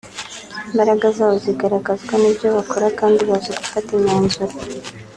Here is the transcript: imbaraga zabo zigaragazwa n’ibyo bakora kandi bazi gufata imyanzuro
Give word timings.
imbaraga 0.69 1.05
zabo 1.17 1.35
zigaragazwa 1.45 2.13
n’ibyo 2.17 2.47
bakora 2.57 2.87
kandi 2.99 3.21
bazi 3.29 3.49
gufata 3.59 3.89
imyanzuro 3.97 4.53